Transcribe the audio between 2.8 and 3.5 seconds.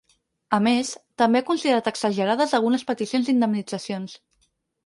peticions